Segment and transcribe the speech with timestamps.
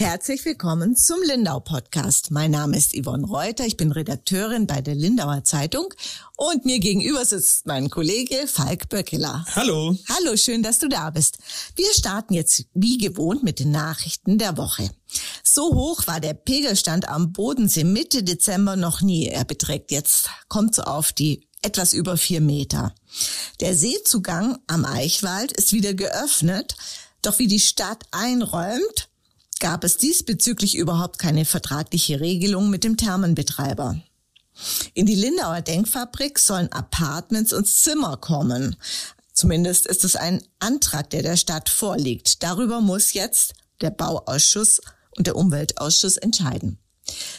[0.00, 2.30] Herzlich willkommen zum Lindau Podcast.
[2.30, 5.92] Mein Name ist Yvonne Reuter, ich bin Redakteurin bei der Lindauer Zeitung
[6.36, 9.44] und mir gegenüber sitzt mein Kollege Falk Böckeler.
[9.56, 9.98] Hallo.
[10.08, 11.38] Hallo, schön, dass du da bist.
[11.74, 14.88] Wir starten jetzt wie gewohnt mit den Nachrichten der Woche.
[15.42, 19.26] So hoch war der Pegelstand am Bodensee Mitte Dezember noch nie.
[19.26, 22.94] Er beträgt jetzt, kommt so auf die etwas über vier Meter.
[23.58, 26.76] Der Seezugang am Eichwald ist wieder geöffnet,
[27.20, 29.07] doch wie die Stadt einräumt,
[29.58, 34.00] gab es diesbezüglich überhaupt keine vertragliche Regelung mit dem Thermenbetreiber.
[34.94, 38.76] In die Lindauer Denkfabrik sollen Apartments und Zimmer kommen.
[39.32, 42.42] Zumindest ist es ein Antrag, der der Stadt vorliegt.
[42.42, 44.80] Darüber muss jetzt der Bauausschuss
[45.16, 46.78] und der Umweltausschuss entscheiden.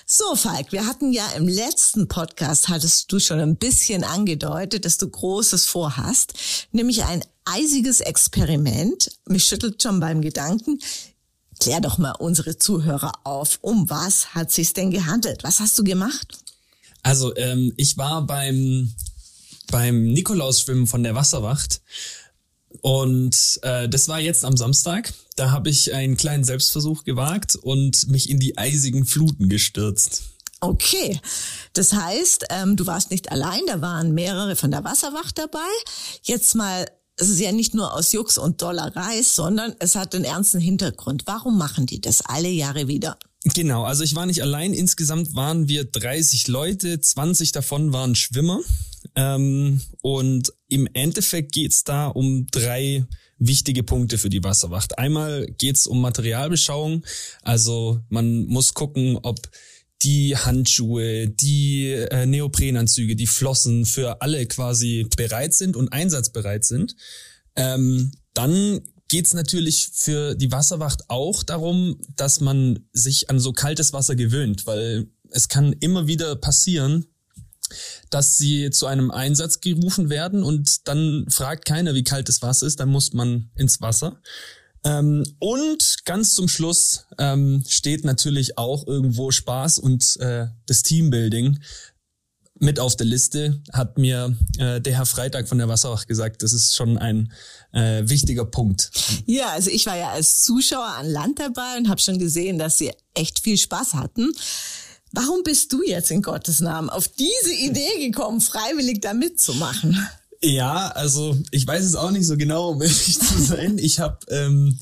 [0.06, 4.98] So, Falk, wir hatten ja im letzten Podcast, hattest du schon ein bisschen angedeutet, dass
[4.98, 6.34] du Großes vorhast,
[6.72, 9.12] nämlich ein eisiges Experiment.
[9.28, 10.80] Mich schüttelt schon beim Gedanken.
[11.60, 15.44] Klär doch mal unsere Zuhörer auf, um was hat sich's denn gehandelt?
[15.44, 16.40] Was hast du gemacht?
[17.04, 18.94] Also ähm, ich war beim
[19.72, 21.82] beim Nikolausschwimmen von der Wasserwacht
[22.82, 25.14] und äh, das war jetzt am Samstag.
[25.36, 30.24] Da habe ich einen kleinen Selbstversuch gewagt und mich in die eisigen Fluten gestürzt.
[30.62, 31.20] Okay,
[31.74, 35.70] das heißt, ähm, du warst nicht allein, da waren mehrere von der Wasserwacht dabei.
[36.24, 36.86] Jetzt mal
[37.20, 41.24] es ist ja nicht nur aus Jux und Dollerei, sondern es hat einen ernsten Hintergrund.
[41.26, 43.18] Warum machen die das alle Jahre wieder?
[43.44, 44.74] Genau, also ich war nicht allein.
[44.74, 48.60] Insgesamt waren wir 30 Leute, 20 davon waren Schwimmer.
[49.16, 53.06] Ähm, und im Endeffekt geht's da um drei
[53.38, 54.98] wichtige Punkte für die Wasserwacht.
[54.98, 57.06] Einmal geht's um Materialbeschauung.
[57.42, 59.40] Also man muss gucken, ob
[60.02, 66.96] die Handschuhe, die äh, Neoprenanzüge, die Flossen für alle quasi bereit sind und einsatzbereit sind.
[67.56, 73.92] Ähm, dann geht's natürlich für die Wasserwacht auch darum, dass man sich an so kaltes
[73.92, 77.06] Wasser gewöhnt, weil es kann immer wieder passieren,
[78.10, 82.66] dass sie zu einem Einsatz gerufen werden und dann fragt keiner, wie kalt das Wasser
[82.66, 84.22] ist, dann muss man ins Wasser.
[84.84, 91.60] Ähm, und ganz zum Schluss ähm, steht natürlich auch irgendwo Spaß und äh, das Teambuilding
[92.60, 96.54] mit auf der Liste, hat mir äh, der Herr Freitag von der Wasserwacht gesagt, das
[96.54, 97.32] ist schon ein
[97.72, 98.92] äh, wichtiger Punkt.
[99.26, 102.78] Ja, also ich war ja als Zuschauer an Land dabei und habe schon gesehen, dass
[102.78, 104.32] sie echt viel Spaß hatten.
[105.12, 109.98] Warum bist du jetzt in Gottes Namen auf diese Idee gekommen, freiwillig da mitzumachen?
[110.42, 113.78] Ja, also ich weiß es auch nicht so genau, um ehrlich zu sein.
[113.78, 114.80] Ich habe ähm,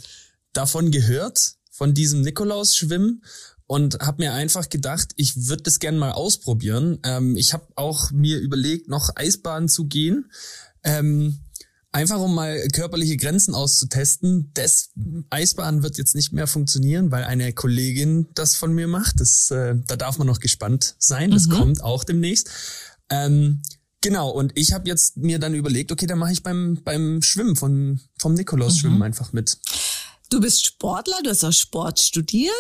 [0.53, 3.23] davon gehört, von diesem Nikolaus-Schwimmen
[3.67, 6.99] und habe mir einfach gedacht, ich würde das gerne mal ausprobieren.
[7.03, 10.31] Ähm, ich habe auch mir überlegt, noch Eisbahn zu gehen.
[10.83, 11.39] Ähm,
[11.91, 14.51] einfach um mal körperliche Grenzen auszutesten.
[14.53, 14.89] Das
[15.29, 19.19] Eisbahn wird jetzt nicht mehr funktionieren, weil eine Kollegin das von mir macht.
[19.19, 21.29] Das, äh, da darf man noch gespannt sein.
[21.29, 21.51] Das mhm.
[21.51, 22.49] kommt auch demnächst.
[23.09, 23.61] Ähm,
[24.01, 27.55] Genau, und ich habe jetzt mir dann überlegt, okay, dann mache ich beim, beim Schwimmen
[27.55, 29.03] von, vom Nikolaus-Schwimmen mhm.
[29.03, 29.57] einfach mit.
[30.29, 32.53] Du bist Sportler, du hast auch Sport studiert.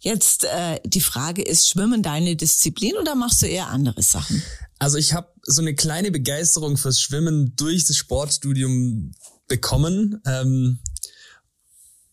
[0.00, 4.42] Jetzt äh, die Frage ist, Schwimmen deine Disziplin oder machst du eher andere Sachen?
[4.78, 9.12] Also ich habe so eine kleine Begeisterung fürs Schwimmen durch das Sportstudium
[9.48, 10.20] bekommen.
[10.26, 10.80] Ähm,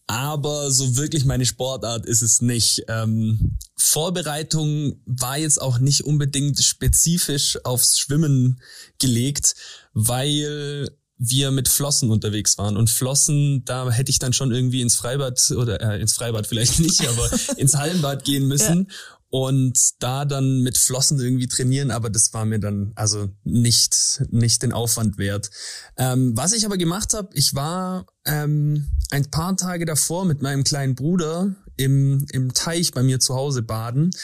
[0.07, 2.83] aber so wirklich meine Sportart ist es nicht.
[2.87, 8.61] Ähm, Vorbereitung war jetzt auch nicht unbedingt spezifisch aufs Schwimmen
[8.99, 9.55] gelegt,
[9.93, 12.77] weil wir mit Flossen unterwegs waren.
[12.77, 16.79] Und Flossen, da hätte ich dann schon irgendwie ins Freibad oder äh, ins Freibad vielleicht
[16.81, 18.87] nicht, aber ins Hallenbad gehen müssen.
[18.89, 18.95] Ja
[19.31, 24.61] und da dann mit Flossen irgendwie trainieren, aber das war mir dann also nicht nicht
[24.61, 25.49] den Aufwand wert.
[25.97, 30.65] Ähm, was ich aber gemacht habe, ich war ähm, ein paar Tage davor mit meinem
[30.65, 34.11] kleinen Bruder im im Teich bei mir zu Hause baden.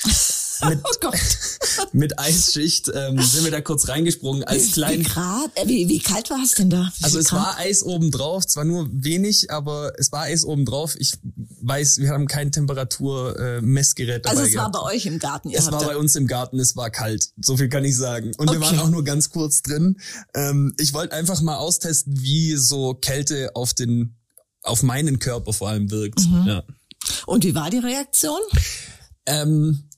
[0.65, 1.19] Mit, oh Gott.
[1.93, 4.99] mit Eisschicht ähm, sind wir da kurz reingesprungen als klein.
[4.99, 5.51] Wie, Grad?
[5.55, 6.91] Äh, wie, wie kalt war es denn da?
[6.97, 7.39] Wie also es Grad?
[7.39, 10.95] war Eis oben drauf, zwar nur wenig, aber es war Eis oben drauf.
[10.99, 11.13] Ich
[11.61, 14.29] weiß, wir haben kein Temperaturmessgerät äh, dabei.
[14.31, 14.73] Also es gehabt.
[14.73, 15.51] war bei euch im Garten.
[15.51, 17.29] Es war bei uns im Garten, es war kalt.
[17.41, 18.31] So viel kann ich sagen.
[18.37, 18.59] Und okay.
[18.59, 19.99] wir waren auch nur ganz kurz drin.
[20.33, 24.15] Ähm, ich wollte einfach mal austesten, wie so Kälte auf den,
[24.63, 26.19] auf meinen Körper vor allem wirkt.
[26.21, 26.43] Mhm.
[26.47, 26.63] Ja.
[27.27, 28.39] Und wie war die Reaktion?
[29.25, 29.89] Ähm,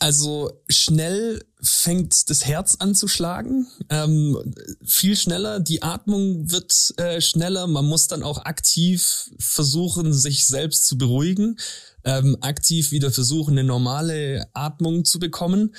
[0.00, 4.54] also schnell fängt das Herz an zu schlagen, ähm,
[4.84, 10.86] viel schneller, die Atmung wird äh, schneller, man muss dann auch aktiv versuchen, sich selbst
[10.86, 11.56] zu beruhigen,
[12.04, 15.74] ähm, aktiv wieder versuchen, eine normale Atmung zu bekommen.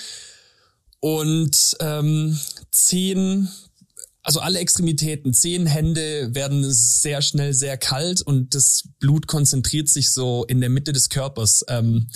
[0.99, 2.39] Und ähm,
[2.71, 3.49] zehn,
[4.27, 10.11] also alle Extremitäten, zehn Hände werden sehr schnell sehr kalt und das Blut konzentriert sich
[10.11, 11.63] so in der Mitte des Körpers.
[11.69, 12.09] Ähm,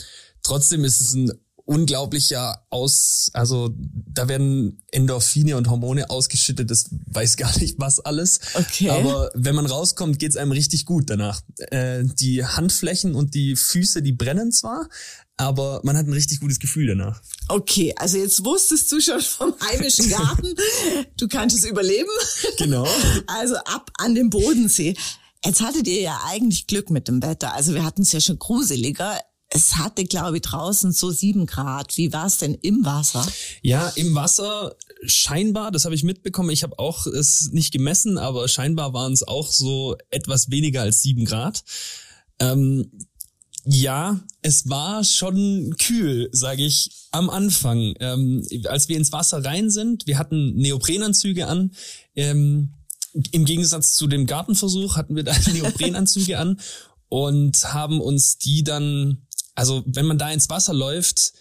[0.43, 1.31] trotzdem ist es ein
[1.65, 8.39] unglaublicher Aus, also da werden Endorphine und Hormone ausgeschüttet, das weiß gar nicht was alles.
[8.53, 8.89] Okay.
[8.89, 11.41] Aber wenn man rauskommt, geht's einem richtig gut danach.
[11.57, 14.87] Äh, die Handflächen und die Füße, die brennen zwar,
[15.37, 17.21] aber man hat ein richtig gutes Gefühl danach.
[17.47, 20.53] Okay, also jetzt wusstest du schon vom heimischen Garten,
[21.17, 22.09] du kannst es überleben.
[22.57, 22.87] Genau.
[23.27, 24.95] Also ab an den Bodensee.
[25.43, 27.55] Jetzt hattet ihr ja eigentlich Glück mit dem Wetter.
[27.55, 29.17] Also wir hatten es ja schon gruseliger.
[29.53, 31.97] Es hatte, glaube ich, draußen so sieben Grad.
[31.97, 33.25] Wie war es denn im Wasser?
[33.61, 34.75] Ja, im Wasser
[35.05, 36.51] scheinbar, das habe ich mitbekommen.
[36.51, 41.01] Ich habe auch es nicht gemessen, aber scheinbar waren es auch so etwas weniger als
[41.01, 41.63] sieben Grad.
[42.39, 42.89] Ähm,
[43.65, 47.93] ja, es war schon kühl, sage ich, am Anfang.
[47.99, 51.71] Ähm, als wir ins Wasser rein sind, wir hatten Neoprenanzüge an.
[52.15, 52.73] Ähm,
[53.31, 56.59] Im Gegensatz zu dem Gartenversuch hatten wir da Neoprenanzüge an
[57.09, 61.33] und haben uns die dann also wenn man da ins Wasser läuft,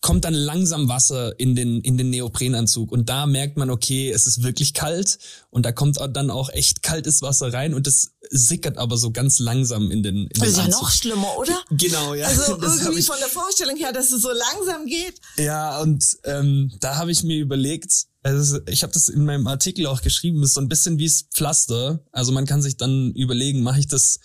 [0.00, 4.28] kommt dann langsam Wasser in den, in den Neoprenanzug und da merkt man, okay, es
[4.28, 5.18] ist wirklich kalt
[5.50, 9.40] und da kommt dann auch echt kaltes Wasser rein und das sickert aber so ganz
[9.40, 10.82] langsam in den, in den Das ist ja Anzug.
[10.82, 11.60] noch schlimmer, oder?
[11.70, 12.28] Genau, ja.
[12.28, 15.20] Also irgendwie ich- von der Vorstellung her, dass es so langsam geht.
[15.36, 19.86] Ja, und ähm, da habe ich mir überlegt, also ich habe das in meinem Artikel
[19.86, 22.04] auch geschrieben, ist so ein bisschen wie das Pflaster.
[22.12, 24.20] Also man kann sich dann überlegen, mache ich das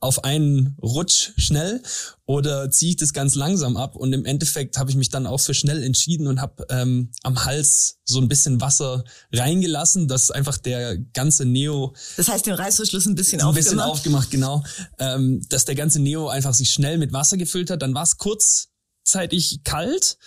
[0.00, 1.82] auf einen Rutsch schnell
[2.24, 3.96] oder ziehe ich das ganz langsam ab?
[3.96, 7.44] Und im Endeffekt habe ich mich dann auch für schnell entschieden und habe ähm, am
[7.44, 13.06] Hals so ein bisschen Wasser reingelassen, dass einfach der ganze Neo Das heißt, den Reißverschluss
[13.06, 13.98] ein bisschen ein bisschen aufgemacht.
[13.98, 14.62] aufgemacht, genau,
[14.98, 17.82] ähm, dass der ganze Neo einfach sich schnell mit Wasser gefüllt hat.
[17.82, 20.18] Dann war es kurzzeitig kalt.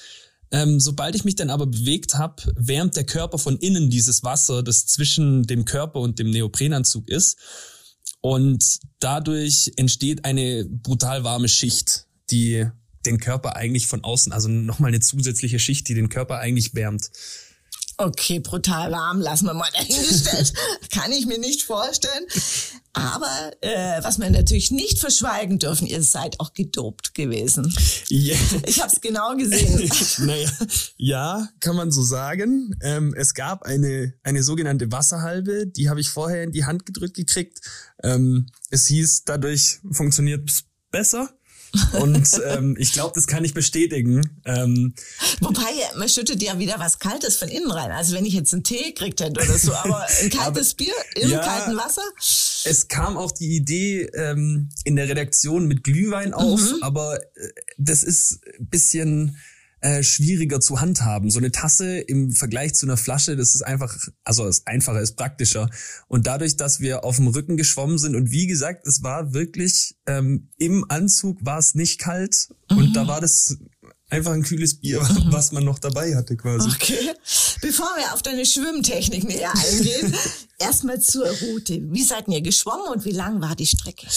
[0.54, 4.64] Ähm, sobald ich mich dann aber bewegt habe, wärmt der Körper von innen dieses Wasser,
[4.64, 7.38] das zwischen dem Körper und dem Neoprenanzug ist.
[8.22, 12.68] Und dadurch entsteht eine brutal warme Schicht, die
[13.06, 17.10] den Körper eigentlich von außen, also nochmal eine zusätzliche Schicht, die den Körper eigentlich wärmt.
[18.01, 20.53] Okay, brutal warm, lassen wir mal dahingestellt.
[20.92, 22.25] Kann ich mir nicht vorstellen.
[22.94, 27.71] Aber äh, was wir natürlich nicht verschweigen dürfen, ihr seid auch gedopt gewesen.
[28.09, 28.36] Yeah.
[28.65, 29.89] Ich habe es genau gesehen.
[30.25, 30.50] naja,
[30.98, 32.75] ja, kann man so sagen.
[32.81, 37.15] Ähm, es gab eine, eine sogenannte Wasserhalbe, die habe ich vorher in die Hand gedrückt
[37.15, 37.62] gekriegt.
[38.03, 41.30] Ähm, es hieß, dadurch funktioniert es besser.
[41.94, 44.22] Und ähm, ich glaube, das kann ich bestätigen.
[44.46, 44.94] Ähm,
[45.40, 45.62] Wobei,
[45.96, 47.92] man schüttet ja wieder was Kaltes von innen rein.
[47.92, 51.30] Also wenn ich jetzt einen Tee gekriegt hätte oder so, aber ein kaltes Bier im
[51.30, 51.40] ja.
[51.40, 52.04] kalten Wasser.
[52.66, 58.04] es kam auch die Idee ähm, in der Redaktion mit Glühwein auf, aber äh, das
[58.04, 59.38] ist ein bisschen
[59.81, 61.30] äh, schwieriger zu handhaben.
[61.30, 65.16] So eine Tasse im Vergleich zu einer Flasche, das ist einfach, also ist einfacher, ist
[65.18, 65.69] praktischer.
[66.07, 69.95] Und dadurch, dass wir auf dem Rücken geschwommen sind und wie gesagt, es war wirklich
[70.06, 73.57] ähm, im Anzug war es nicht kalt und da war das
[74.12, 76.69] einfach ein kühles Bier, was man noch dabei hatte quasi.
[76.69, 77.13] Okay.
[77.62, 80.13] Bevor wir auf deine Schwimmtechnik näher eingehen,
[80.60, 81.81] erstmal zur Route.
[81.92, 84.08] Wie seid ihr geschwommen und wie lang war die Strecke?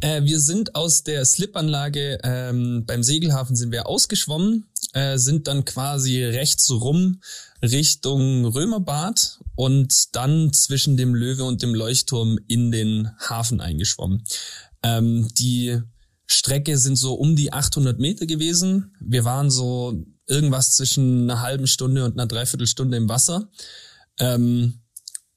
[0.00, 5.64] Äh, wir sind aus der Slipanlage ähm, beim Segelhafen sind wir ausgeschwommen, äh, sind dann
[5.64, 7.20] quasi rechts rum
[7.62, 14.24] Richtung Römerbad und dann zwischen dem Löwe und dem Leuchtturm in den Hafen eingeschwommen.
[14.82, 15.80] Ähm, die
[16.26, 18.94] Strecke sind so um die 800 Meter gewesen.
[19.00, 23.50] Wir waren so irgendwas zwischen einer halben Stunde und einer Dreiviertelstunde im Wasser.
[24.18, 24.80] Ähm,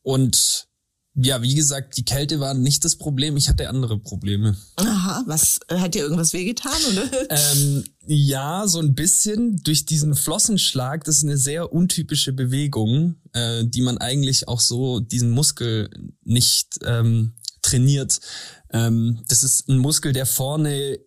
[0.01, 0.67] und
[1.19, 3.37] ja, wie gesagt, die Kälte war nicht das Problem.
[3.37, 4.55] Ich hatte andere Probleme.
[4.75, 7.09] Aha, was hat dir irgendwas wehgetan oder?
[7.31, 11.03] Ähm, ja, so ein bisschen durch diesen Flossenschlag.
[11.05, 15.89] Das ist eine sehr untypische Bewegung, äh, die man eigentlich auch so diesen Muskel
[16.23, 17.33] nicht ähm,
[17.67, 18.19] trainiert.
[18.71, 20.99] Ähm, das ist ein Muskel, der vorne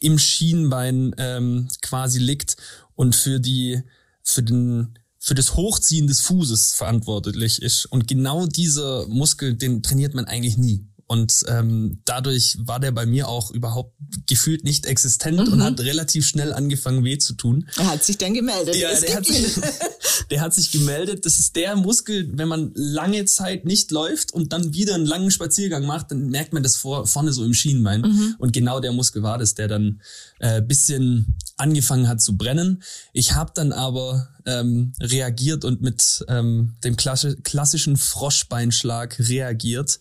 [0.00, 2.56] im Schienbein ähm, quasi liegt
[2.94, 3.82] und für die
[4.22, 7.86] für den für das Hochziehen des Fußes verantwortlich ist.
[7.86, 10.84] Und genau dieser Muskel, den trainiert man eigentlich nie.
[11.12, 13.94] Und ähm, dadurch war der bei mir auch überhaupt
[14.26, 17.68] gefühlt nicht existent und hat relativ schnell angefangen weh zu tun.
[17.76, 18.76] Er hat sich dann gemeldet.
[18.76, 19.60] Ja, der hat, sich,
[20.30, 21.26] der hat sich gemeldet.
[21.26, 25.30] Das ist der Muskel, wenn man lange Zeit nicht läuft und dann wieder einen langen
[25.30, 28.34] Spaziergang macht, dann merkt man das vor, vorne so im Schienbein.
[28.38, 30.00] Und genau der Muskel war das, der dann
[30.38, 32.82] äh, bisschen angefangen hat zu brennen.
[33.12, 40.00] Ich habe dann aber ähm, reagiert und mit ähm, dem klassi klassischen Froschbeinschlag reagiert.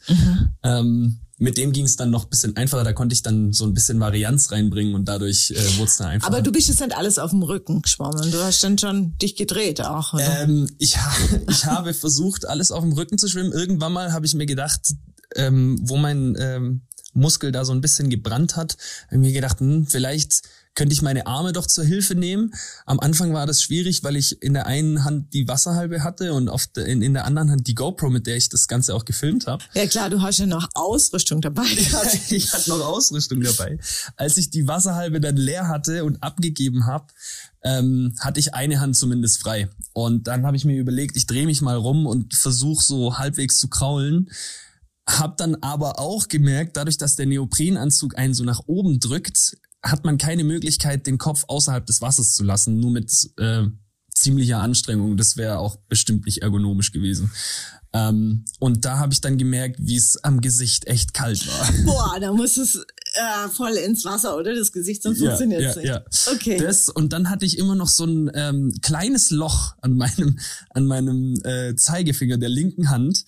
[0.63, 2.83] Ähm, mit dem ging es dann noch bisschen einfacher.
[2.83, 6.07] Da konnte ich dann so ein bisschen Varianz reinbringen und dadurch äh, wurde es dann
[6.07, 6.31] einfacher.
[6.31, 8.29] Aber du bist jetzt nicht alles auf dem Rücken geschwommen.
[8.29, 10.43] Du hast dann schon dich gedreht auch, oder?
[10.43, 11.11] Ähm, ich, ha
[11.49, 13.53] ich habe versucht, alles auf dem Rücken zu schwimmen.
[13.53, 14.93] Irgendwann mal habe ich mir gedacht,
[15.35, 16.81] ähm, wo mein ähm,
[17.13, 18.77] Muskel da so ein bisschen gebrannt hat,
[19.07, 22.53] habe ich mir gedacht, hm, vielleicht könnte ich meine Arme doch zur Hilfe nehmen.
[22.85, 26.49] Am Anfang war das schwierig, weil ich in der einen Hand die Wasserhalbe hatte und
[26.49, 29.03] auf der, in, in der anderen Hand die GoPro, mit der ich das Ganze auch
[29.03, 29.63] gefilmt habe.
[29.73, 31.63] Ja klar, du hast ja noch Ausrüstung dabei
[32.29, 33.77] ich hatte noch Ausrüstung dabei.
[34.15, 37.07] Als ich die Wasserhalbe dann leer hatte und abgegeben habe,
[37.63, 39.69] ähm, hatte ich eine Hand zumindest frei.
[39.93, 43.57] Und dann habe ich mir überlegt, ich drehe mich mal rum und versuche so halbwegs
[43.57, 44.29] zu kraulen.
[45.07, 50.05] Hab dann aber auch gemerkt, dadurch, dass der Neoprenanzug einen so nach oben drückt, hat
[50.05, 53.63] man keine Möglichkeit, den Kopf außerhalb des Wassers zu lassen, nur mit äh,
[54.13, 55.17] ziemlicher Anstrengung.
[55.17, 57.31] Das wäre auch bestimmt nicht ergonomisch gewesen.
[57.93, 61.69] Ähm, und da habe ich dann gemerkt, wie es am Gesicht echt kalt war.
[61.85, 64.55] Boah, da muss es äh, voll ins Wasser, oder?
[64.55, 65.87] Das Gesicht, sonst Ja, funktioniert ja, es nicht.
[65.87, 66.03] ja.
[66.33, 66.57] Okay.
[66.57, 70.85] Das, und dann hatte ich immer noch so ein ähm, kleines Loch an meinem, an
[70.85, 73.25] meinem äh, Zeigefinger der linken Hand.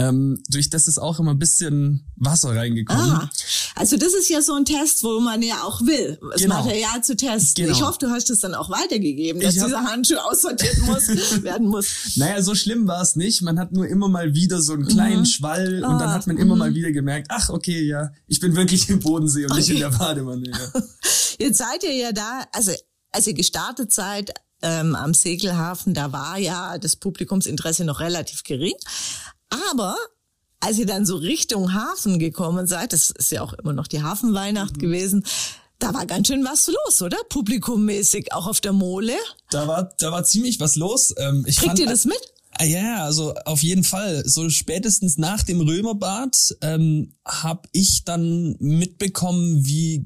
[0.00, 3.10] Ähm, durch das ist auch immer ein bisschen Wasser reingekommen.
[3.12, 3.30] Ah,
[3.74, 6.56] also das ist ja so ein Test, wo man ja auch will, das Genau.
[6.62, 7.64] Material zu testen.
[7.66, 7.76] Genau.
[7.76, 11.08] Ich hoffe, du hast es dann auch weitergegeben, dass dieser Handschuh aussortiert muss,
[11.42, 12.16] werden muss.
[12.16, 13.42] Naja, so schlimm war es nicht.
[13.42, 16.36] Man hat nur immer mal wieder so einen kleinen Schwall und dann Ah, hat man
[16.38, 19.78] immer mal wieder gemerkt, ach okay, ja, ich bin wirklich im Bodensee und nicht in
[19.78, 20.50] der Badewanne.
[20.50, 20.82] Ja.
[21.38, 22.72] Jetzt seid ihr ja da, also
[23.12, 28.74] als ihr gestartet seid ähm, am Segelhafen, da war ja das Publikumsinteresse noch relativ gering.
[29.70, 29.96] Aber
[30.60, 34.02] als ihr dann so Richtung Hafen gekommen seid, das ist ja auch immer noch die
[34.02, 34.80] Hafenweihnacht Mhm.
[34.80, 35.24] gewesen,
[35.78, 37.16] da war ganz schön was los, oder?
[37.30, 39.14] Publikummäßig, auch auf der Mole.
[39.50, 41.14] Da war, da war ziemlich was los.
[41.16, 42.20] Ähm, ich Kriegt fand, ihr das mit?
[42.52, 44.22] Ah, Ja, also auf jeden Fall.
[44.26, 50.04] So spätestens nach dem Römerbad ähm, habe ich dann mitbekommen, wie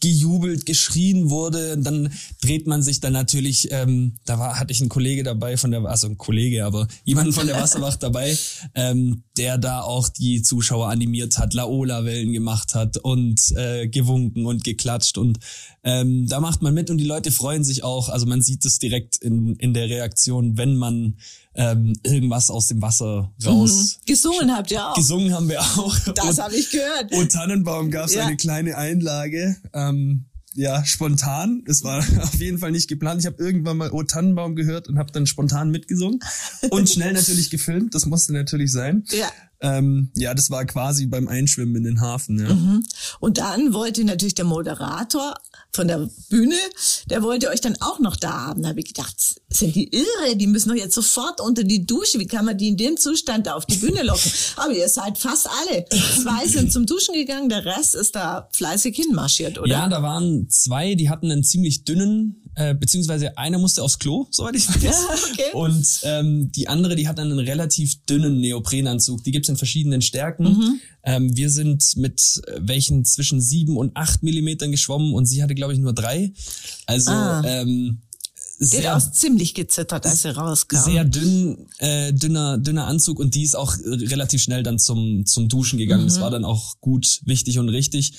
[0.00, 1.78] gejubelt, geschrien wurde.
[1.78, 2.12] Dann
[2.42, 5.84] dreht man sich dann natürlich, ähm, da war, hatte ich einen Kollege dabei von der,
[5.84, 8.36] also ein Kollege, aber jemanden von der Wasserwacht dabei,
[8.74, 14.64] ähm, der da auch die Zuschauer animiert hat, Laola-Wellen gemacht hat und äh, gewunken und
[14.64, 15.18] geklatscht.
[15.18, 15.38] Und
[15.84, 18.08] ähm, da macht man mit und die Leute freuen sich auch.
[18.08, 21.16] Also man sieht es direkt in, in der Reaktion, wenn man
[21.56, 23.98] ähm, irgendwas aus dem Wasser raus.
[24.06, 24.94] Gesungen habt ihr auch.
[24.94, 25.96] Gesungen haben wir auch.
[26.14, 27.12] Das habe ich gehört.
[27.12, 28.26] und Tannenbaum gab es Ja.
[28.26, 29.56] eine kleine Einlage.
[29.72, 31.62] Ähm, ja, spontan.
[31.66, 33.20] Es war auf jeden Fall nicht geplant.
[33.20, 36.20] Ich habe irgendwann mal O Tannenbaum gehört und habe dann spontan mitgesungen
[36.70, 37.94] und schnell natürlich gefilmt.
[37.94, 39.04] Das musste natürlich sein.
[39.10, 39.28] Ja.
[39.60, 42.38] Ähm, ja, das war quasi beim Einschwimmen in den Hafen.
[42.38, 42.80] Ja.
[43.20, 45.34] Und dann wollte natürlich der Moderator
[45.72, 46.56] von der Bühne,
[47.08, 48.62] der wollte euch dann auch noch da haben.
[48.62, 49.16] Da habe ich gedacht,
[49.48, 50.36] sind die irre?
[50.36, 52.18] Die müssen doch jetzt sofort unter die Dusche.
[52.18, 54.30] Wie kann man die in dem Zustand da auf die Bühne locken?
[54.56, 55.84] Aber ihr seid fast alle.
[55.88, 59.70] Zwei sind zum Duschen gegangen, der Rest ist da fleißig hinmarschiert, oder?
[59.70, 64.26] Ja, da waren zwei, die hatten einen ziemlich dünnen, äh, beziehungsweise einer musste aufs Klo,
[64.30, 64.82] soweit ich weiß.
[64.82, 64.92] Ja,
[65.32, 65.52] okay.
[65.52, 69.22] Und ähm, die andere, die hat einen relativ dünnen Neoprenanzug.
[69.24, 70.44] Die gibt's in verschiedenen Stärken.
[70.44, 70.80] Mhm.
[71.04, 75.54] Ähm, wir sind mit äh, welchen zwischen sieben und acht Millimetern geschwommen und sie hatte,
[75.54, 76.32] glaube ich, nur drei.
[76.86, 77.42] Also Ah.
[77.46, 78.00] ähm,
[78.58, 80.78] hat sehr, auch ziemlich gezittert, als sie rauskam.
[80.78, 85.50] sehr dünn, äh, dünner, dünner Anzug und die ist auch relativ schnell dann zum, zum
[85.50, 86.04] Duschen gegangen.
[86.04, 86.08] Mhm.
[86.08, 88.14] Das war dann auch gut, wichtig und richtig.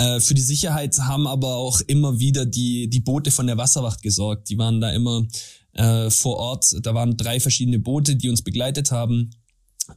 [0.00, 4.02] Äh, für die Sicherheit haben aber auch immer wieder die, die Boote von der Wasserwacht
[4.02, 4.48] gesorgt.
[4.48, 5.26] Die waren da immer
[5.74, 6.74] äh, vor Ort.
[6.82, 9.32] Da waren drei verschiedene Boote, die uns begleitet haben.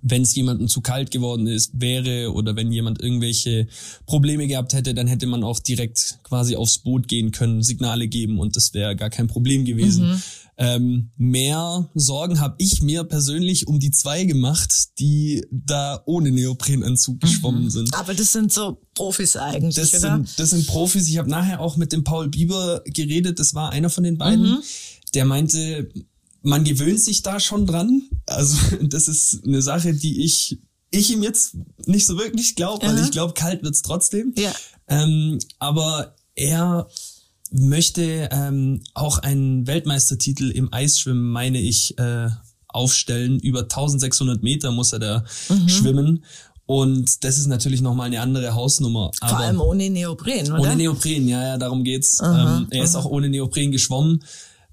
[0.02, 3.68] Wenn es jemandem zu kalt geworden ist, wäre oder wenn jemand irgendwelche
[4.06, 8.40] Probleme gehabt hätte, dann hätte man auch direkt quasi aufs Boot gehen können, Signale geben
[8.40, 10.22] und das wäre gar kein Problem gewesen.
[10.56, 17.20] Ähm, mehr Sorgen habe ich mir persönlich um die zwei gemacht, die da ohne Neoprenanzug
[17.22, 17.94] geschwommen sind.
[17.96, 20.16] Aber das sind so Profis eigentlich, Das oder?
[20.16, 21.08] sind, das sind Profis.
[21.08, 23.40] Ich habe nachher auch mit dem Paul Bieber geredet.
[23.40, 24.44] Das war einer von den beiden.
[24.44, 24.64] Mhm.
[25.16, 25.90] Der meinte,
[26.44, 28.04] man gewöhnt sich da schon dran.
[28.28, 30.60] Also das ist eine Sache, die ich
[30.92, 31.56] ich ihm jetzt
[31.88, 33.06] nicht so wirklich glaube, weil Aha.
[33.06, 34.34] ich glaube, kalt wird's trotzdem.
[34.38, 34.54] Ja.
[34.88, 36.88] Ähm, aber er
[37.54, 42.28] möchte ähm, auch einen Weltmeistertitel im Eisschwimmen, meine ich, äh,
[42.68, 43.40] aufstellen.
[43.40, 45.70] Über 1600 Meter muss er da Mhm.
[45.70, 46.26] schwimmen.
[46.66, 49.12] Und das ist natürlich nochmal eine andere Hausnummer.
[49.20, 50.62] Vor Aber allem ohne Neopren, oder?
[50.62, 52.20] ohne Neopren, ja, ja, darum geht's.
[52.22, 54.24] Aha, ähm, er ist auch ohne Neopren geschwommen.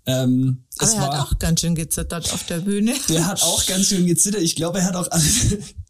[0.07, 2.95] Ähm, Aber er war, hat auch ganz schön gezittert auf der Bühne.
[3.09, 4.41] der hat auch ganz schön gezittert.
[4.41, 5.09] Ich glaube, er hat auch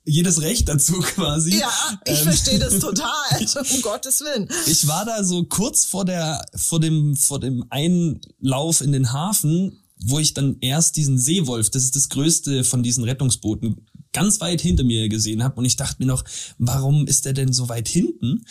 [0.04, 1.58] jedes Recht dazu quasi.
[1.58, 1.70] Ja,
[2.04, 3.64] ich Ähm, verstehe das total.
[3.74, 4.48] um Gottes Willen.
[4.66, 9.78] Ich war da so kurz vor der, vor dem, vor dem Einlauf in den Hafen,
[10.02, 14.60] wo ich dann erst diesen Seewolf, das ist das größte von diesen Rettungsbooten, ganz weit
[14.60, 16.24] hinter mir gesehen habe und ich dachte mir noch,
[16.58, 18.44] warum ist der denn so weit hinten?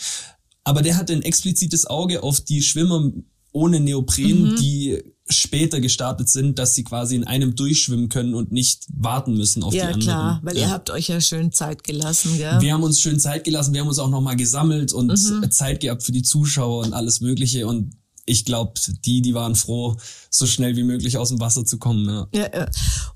[0.64, 3.10] Aber der hatte ein explizites Auge auf die Schwimmer
[3.52, 4.56] ohne Neopren, mhm.
[4.56, 9.62] die später gestartet sind, dass sie quasi in einem durchschwimmen können und nicht warten müssen
[9.62, 10.08] auf ja, die anderen.
[10.08, 10.62] Ja, klar, weil ja.
[10.62, 12.60] ihr habt euch ja schön Zeit gelassen, gell?
[12.60, 15.50] Wir haben uns schön Zeit gelassen, wir haben uns auch nochmal gesammelt und mhm.
[15.50, 17.94] Zeit gehabt für die Zuschauer und alles Mögliche und
[18.26, 19.96] ich glaube, die, die waren froh,
[20.30, 22.08] so schnell wie möglich aus dem Wasser zu kommen.
[22.32, 22.48] Ja.
[22.52, 22.66] ja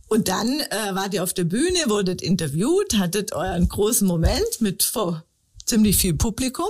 [0.08, 4.82] und dann äh, wart ihr auf der Bühne, wurdet interviewt, hattet euren großen Moment mit
[4.82, 5.24] vor
[5.66, 6.66] ziemlich viel Publikum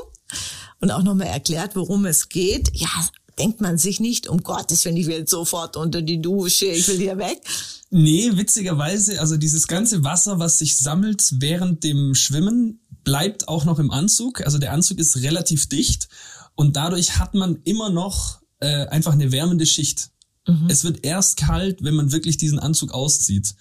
[0.80, 2.70] und auch nochmal erklärt, worum es geht.
[2.74, 2.88] Ja,
[3.38, 6.98] denkt man sich nicht, um Gottes Willen, ich will sofort unter die Dusche, ich will
[6.98, 7.40] hier weg.
[7.90, 13.78] Nee, witzigerweise, also dieses ganze Wasser, was sich sammelt während dem Schwimmen, bleibt auch noch
[13.78, 14.44] im Anzug.
[14.44, 16.08] Also der Anzug ist relativ dicht
[16.54, 20.10] und dadurch hat man immer noch äh, einfach eine wärmende Schicht.
[20.46, 20.66] Mhm.
[20.68, 23.54] Es wird erst kalt, wenn man wirklich diesen Anzug auszieht.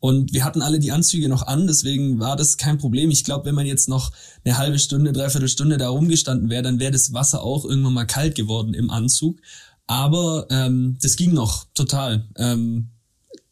[0.00, 3.10] Und wir hatten alle die Anzüge noch an, deswegen war das kein Problem.
[3.10, 4.12] Ich glaube, wenn man jetzt noch
[4.44, 8.06] eine halbe Stunde, dreiviertel Stunde da rumgestanden wäre, dann wäre das Wasser auch irgendwann mal
[8.06, 9.38] kalt geworden im Anzug.
[9.86, 12.26] Aber ähm, das ging noch total.
[12.36, 12.88] Ähm,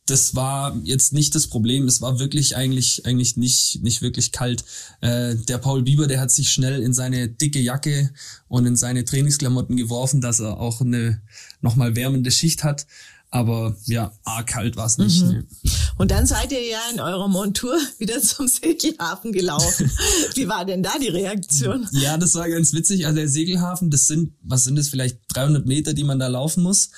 [0.07, 1.87] das war jetzt nicht das Problem.
[1.87, 4.65] Es war wirklich eigentlich eigentlich nicht nicht wirklich kalt.
[5.01, 8.11] Äh, der Paul Bieber, der hat sich schnell in seine dicke Jacke
[8.49, 11.21] und in seine Trainingsklamotten geworfen, dass er auch eine
[11.61, 12.87] nochmal wärmende Schicht hat.
[13.31, 15.23] Aber ja, arg kalt war es nicht.
[15.23, 15.47] Mhm.
[15.99, 19.91] Und dann seid ihr ja in eurer Montur wieder zum Segelhafen gelaufen.
[20.35, 21.87] Wie war denn da die Reaktion?
[21.93, 23.07] Ja, das war ganz witzig.
[23.07, 26.63] Also der Segelhafen, das sind, was sind das, vielleicht 300 Meter, die man da laufen
[26.63, 26.91] muss,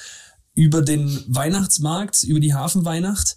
[0.55, 3.37] über den Weihnachtsmarkt, über die Hafenweihnacht.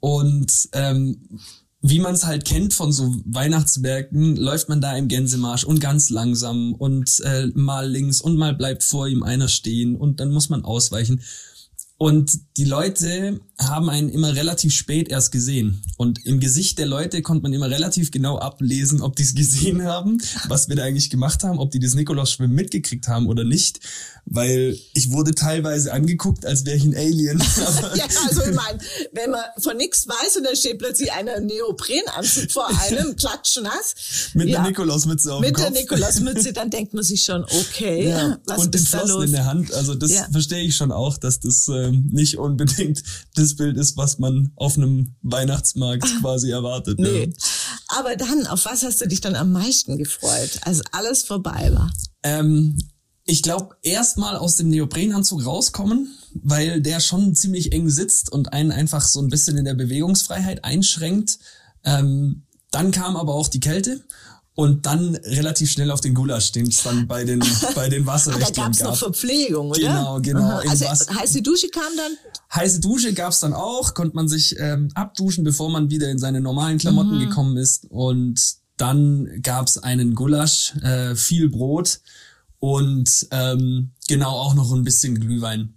[0.00, 1.40] Und ähm,
[1.80, 6.10] wie man es halt kennt von so Weihnachtsmärkten, läuft man da im Gänsemarsch und ganz
[6.10, 10.48] langsam und äh, mal links und mal bleibt vor ihm einer stehen und dann muss
[10.48, 11.22] man ausweichen.
[11.98, 15.82] Und die Leute haben einen immer relativ spät erst gesehen.
[15.96, 19.84] Und im Gesicht der Leute konnte man immer relativ genau ablesen, ob die es gesehen
[19.84, 23.80] haben, was wir da eigentlich gemacht haben, ob die das Nikolaus-Schwimmen mitgekriegt haben oder nicht.
[24.26, 27.38] Weil ich wurde teilweise angeguckt, als wäre ich ein Alien.
[27.94, 28.78] ja, also ich meine,
[29.12, 33.94] wenn man von nichts weiß und da steht plötzlich einer Neoprenanzug vor einem, klatschnass.
[34.34, 35.64] Mit ja, der Nikolausmütze auf dem Kopf.
[35.64, 38.38] Mit der Nikolausmütze, dann denkt man sich schon, okay, ja.
[38.46, 39.24] was und ist da los?
[39.24, 39.72] in der Hand.
[39.72, 40.26] Also das ja.
[40.30, 43.02] verstehe ich schon auch, dass das ähm, nicht unbedingt
[43.34, 46.98] das Bild ist, was man auf einem Weihnachtsmarkt ah, quasi erwartet.
[46.98, 47.24] Nee.
[47.24, 47.32] Ja.
[47.98, 51.90] Aber dann, auf was hast du dich dann am meisten gefreut, als alles vorbei war?
[52.22, 52.78] Ähm,
[53.24, 58.70] ich glaube, erstmal aus dem Neoprenanzug rauskommen, weil der schon ziemlich eng sitzt und einen
[58.70, 61.38] einfach so ein bisschen in der Bewegungsfreiheit einschränkt.
[61.84, 64.04] Ähm, dann kam aber auch die Kälte
[64.56, 67.40] und dann relativ schnell auf den Gulasch, den es dann bei den
[67.74, 68.54] bei den Wasserrechtlern gab.
[68.54, 69.78] Da gab's noch Verpflegung, oder?
[69.78, 70.58] Genau, genau.
[70.68, 72.12] Also heiße Dusche kam dann?
[72.54, 76.40] Heiße Dusche gab's dann auch, konnte man sich ähm, abduschen, bevor man wieder in seine
[76.40, 77.28] normalen Klamotten mhm.
[77.28, 77.84] gekommen ist.
[77.90, 82.00] Und dann gab's einen Gulasch, äh, viel Brot
[82.58, 85.74] und ähm, genau auch noch ein bisschen Glühwein.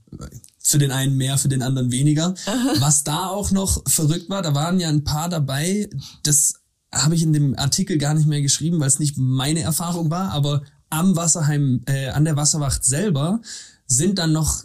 [0.58, 2.34] Für den einen mehr, für den anderen weniger.
[2.46, 2.74] Aha.
[2.80, 5.90] Was da auch noch verrückt war, da waren ja ein paar dabei,
[6.24, 6.54] das
[6.94, 10.32] habe ich in dem Artikel gar nicht mehr geschrieben, weil es nicht meine Erfahrung war,
[10.32, 13.42] aber am Wasserheim, äh, an der Wasserwacht selber
[13.86, 14.64] sind dann noch,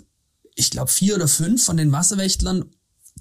[0.55, 2.65] ich glaube, vier oder fünf von den Wasserwächtlern,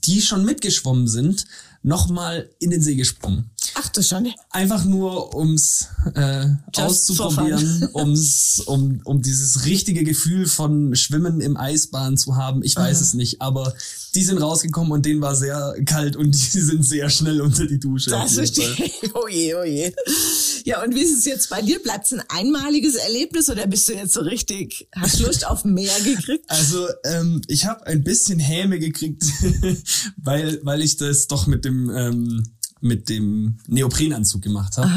[0.06, 1.46] die schon mitgeschwommen sind,
[1.82, 3.52] nochmal in den See gesprungen.
[3.76, 4.32] Ach du schon.
[4.50, 12.18] Einfach nur ums äh, auszuprobieren, ums, um, um dieses richtige Gefühl von Schwimmen im Eisbahn
[12.18, 12.64] zu haben.
[12.64, 13.04] Ich weiß Aha.
[13.04, 13.74] es nicht, aber
[14.16, 17.80] die sind rausgekommen und denen war sehr kalt und die sind sehr schnell unter die
[17.80, 18.12] Dusche.
[18.12, 18.74] Das verstehe.
[19.16, 19.94] Oh je, oh je.
[20.66, 21.82] Ja, und wie ist es jetzt bei dir?
[21.82, 25.94] Bleibt es ein einmaliges Erlebnis oder bist du jetzt so richtig, hast Lust auf mehr
[26.04, 26.46] gekriegt?
[26.48, 29.24] Also ähm, ich habe ein bisschen Häme gekriegt,
[30.18, 32.44] weil, weil ich das doch mit dem ähm,
[32.84, 34.90] mit dem Neoprenanzug gemacht habe.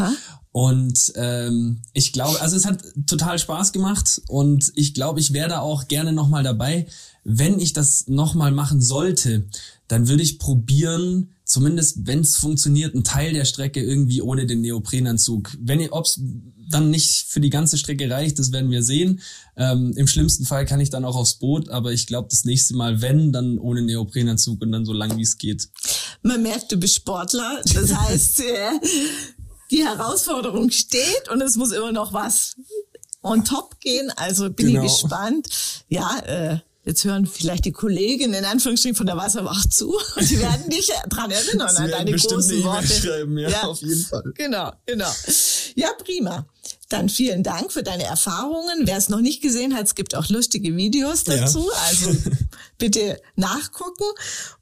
[0.52, 5.50] Und ähm, ich glaube, also es hat total Spaß gemacht und ich glaube, ich wäre
[5.50, 6.86] da auch gerne nochmal dabei.
[7.24, 9.48] Wenn ich das nochmal machen sollte,
[9.86, 14.60] dann würde ich probieren, zumindest wenn es funktioniert, einen Teil der Strecke irgendwie ohne den
[14.60, 15.56] Neoprenanzug.
[15.60, 16.20] Wenn ihr, ob's
[16.68, 19.20] dann nicht für die ganze Strecke reicht, das werden wir sehen.
[19.56, 22.74] Ähm, Im schlimmsten Fall kann ich dann auch aufs Boot, aber ich glaube, das nächste
[22.74, 25.68] Mal, wenn, dann ohne Neoprenanzug und dann so lang wie es geht.
[26.22, 27.60] Man merkt, du bist Sportler.
[27.72, 28.80] Das heißt, äh,
[29.70, 32.56] die Herausforderung steht und es muss immer noch was
[33.22, 34.10] on top gehen.
[34.16, 34.84] Also bin genau.
[34.84, 35.48] ich gespannt.
[35.88, 40.38] Ja, äh, Jetzt hören vielleicht die Kolleginnen in Anführungsstrichen von der Wasserwacht zu und sie
[40.38, 42.86] werden dich dran erinnern Sie an deine großen Worte.
[42.86, 44.22] Schreiben, ja, ja, auf jeden Fall.
[44.36, 45.12] Genau, genau.
[45.74, 46.46] Ja, prima.
[46.88, 48.82] Dann vielen Dank für deine Erfahrungen.
[48.84, 51.68] Wer es noch nicht gesehen hat, es gibt auch lustige Videos dazu.
[51.68, 51.80] Ja.
[51.88, 52.16] Also
[52.78, 54.04] bitte nachgucken.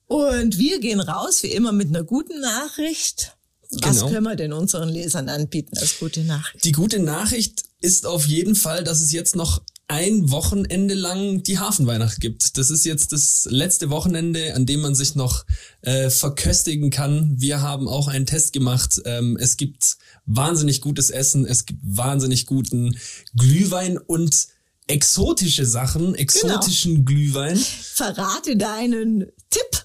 [0.06, 3.36] Und wir gehen raus, wie immer, mit einer guten Nachricht.
[3.70, 4.08] Was genau.
[4.08, 6.64] können wir denn unseren Lesern anbieten als gute Nachricht?
[6.64, 11.58] Die gute Nachricht ist auf jeden Fall, dass es jetzt noch ein Wochenende lang die
[11.58, 12.56] Hafenweihnacht gibt.
[12.56, 15.44] Das ist jetzt das letzte Wochenende, an dem man sich noch
[15.82, 17.34] äh, verköstigen kann.
[17.38, 19.00] Wir haben auch einen Test gemacht.
[19.04, 22.96] Ähm, es gibt wahnsinnig gutes Essen, es gibt wahnsinnig guten
[23.36, 24.48] Glühwein und
[24.86, 27.04] exotische Sachen, exotischen genau.
[27.04, 27.56] Glühwein.
[27.56, 29.84] Verrate deinen Tipp.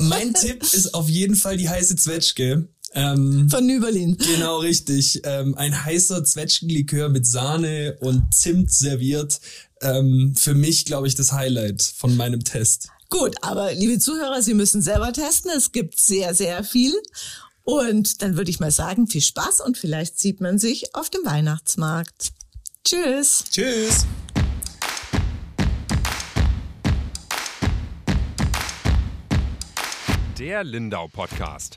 [0.00, 2.68] mein Tipp ist auf jeden Fall die heiße Zwetschge.
[2.94, 4.16] Ähm, Von Nüberlin.
[4.16, 5.20] Genau, richtig.
[5.24, 9.40] Ähm, ein heißer Zwetschgenlikör mit Sahne und Zimt serviert.
[9.80, 12.88] Ähm, für mich, glaube ich, das Highlight von meinem Test.
[13.10, 15.50] Gut, aber liebe Zuhörer, Sie müssen selber testen.
[15.56, 16.92] Es gibt sehr, sehr viel.
[17.64, 21.24] Und dann würde ich mal sagen, viel Spaß und vielleicht sieht man sich auf dem
[21.24, 22.32] Weihnachtsmarkt.
[22.84, 23.44] Tschüss.
[23.50, 24.06] Tschüss.
[30.38, 31.76] Der Lindau Podcast.